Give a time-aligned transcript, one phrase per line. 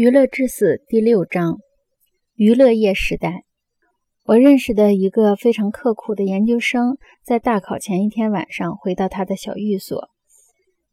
[0.00, 1.58] 娱乐至死第六章：
[2.34, 3.44] 娱乐业时代。
[4.24, 10.08] 我认识的一个非常刻苦的研究生，在大考前一天晚上回到他的小寓所，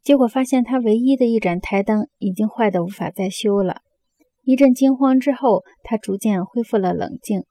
[0.03, 3.77] 结果发现他唯一的一盏台灯已经坏得无法再修了。
[4.43, 7.45] 一阵惊慌之后，他逐渐恢复了冷静。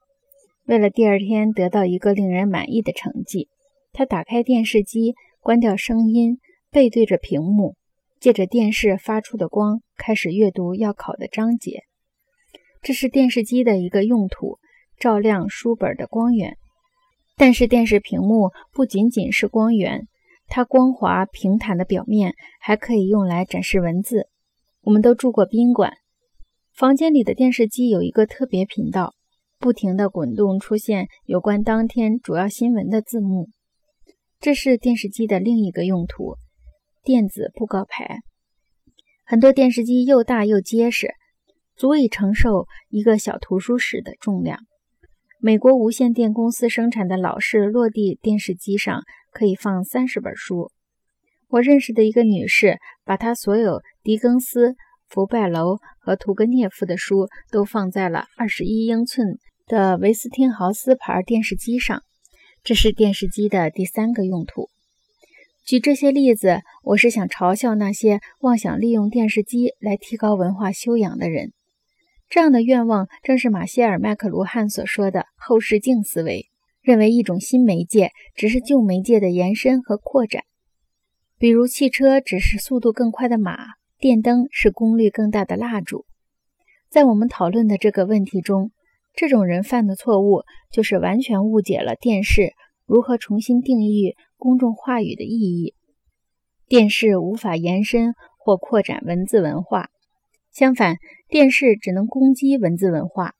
[0.67, 3.49] 为了第二天得到一个令人满意的成绩，
[3.93, 6.37] 他打开电视机，关掉声音，
[6.69, 7.73] 背对着屏幕。
[8.19, 11.83] 借着电视发出的光，开始阅读要考的章节。
[12.81, 14.59] 这是电视机的一个用途，
[14.99, 16.57] 照亮书本的光源。
[17.35, 20.07] 但是电视屏幕不仅仅是光源，
[20.47, 24.27] 它光滑平坦的表面还可以用来展示文字。
[24.81, 25.93] 我们都住过宾馆，
[26.73, 29.13] 房间里的电视机有一个特别频道，
[29.59, 33.49] 不停地滚动，出现有关当天主要新闻的字幕。
[34.39, 36.37] 这是电视机的另一个用途。
[37.07, 38.19] 电子布告牌，
[39.25, 41.13] 很多电视机又大又结实，
[41.77, 44.59] 足以承受一个小图书室的重量。
[45.39, 50.69] 美国无线电公司生产的老式落地电视机上可以放三十本书。
[51.47, 54.75] 我认识的一个女士，把她所有狄更斯、
[55.07, 62.03] 福拜楼和屠格涅夫的书都放在了二十一英寸的维斯汀豪斯牌电视机上。
[62.63, 64.67] 这是电视机的第三个用途。
[65.67, 71.51] 举这些例子，我是想嘲笑那些妄想利用电视机来提高文化修养的人。
[72.29, 76.45] 这样的愿望正是马歇尔·麦克卢汉所说的后视镜思维，
[76.81, 80.43] 认为一种新媒介只是旧媒介的延伸和扩展。
[81.37, 83.57] 比如，汽车只是速度更快的马，
[83.99, 86.05] 电灯是功率更大的蜡烛。
[86.89, 88.71] 在我们讨论的这个问题中，
[89.13, 92.53] 这种人犯的错误就是完全误解了电视
[92.87, 94.15] 如何重新定义。
[94.39, 95.73] 公众话语的意义，
[96.67, 99.89] 电视无法延伸或扩展文字文化，
[100.51, 103.33] 相反，电视只能攻击文字文化。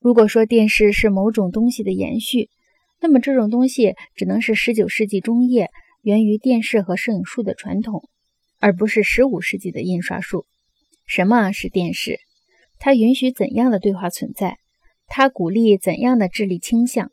[0.00, 2.50] 如果说电视是某种东西的延续，
[3.00, 5.70] 那么这种东西只能是19世纪中叶
[6.02, 8.02] 源于电视和摄影术的传统，
[8.58, 10.44] 而不是15世纪的印刷术。
[11.06, 12.18] 什么是电视？
[12.80, 14.58] 它允许怎样的对话存在？
[15.06, 17.12] 它鼓励怎样的智力倾向？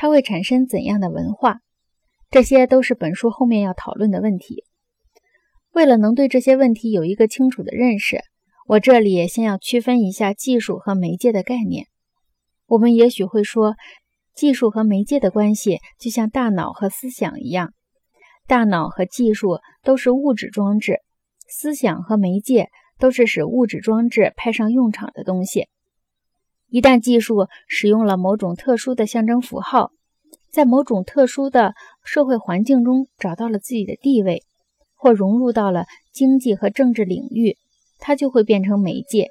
[0.00, 1.58] 它会产生怎样的文化？
[2.30, 4.64] 这些都是本书后面要讨论的问题。
[5.72, 8.22] 为了能对这些问题有一个清楚的认识，
[8.66, 11.86] 我这里先要区分一下技术和媒介的概念。
[12.64, 13.74] 我们也许会说，
[14.34, 17.74] 技术和媒介的关系就像大脑和思想一样，
[18.46, 21.00] 大脑和技术都是物质装置，
[21.46, 25.68] 思想和媒介都是使物质装置派上用场的东西。
[26.70, 29.90] 一旦技术使用了某种特殊的象征符号，
[30.50, 34.44] 在某种特殊的社会环境中找到了自己的地位，
[34.94, 37.56] 或融入到了经济和政治领域，
[37.98, 39.28] 它就会变成媒介。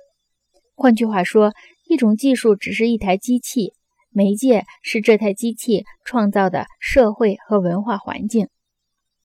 [0.75, 1.53] 换句话说，
[1.87, 3.73] 一种技术只是一台机器，
[4.09, 8.49] 媒介是这台机器创造的社会和文化环境。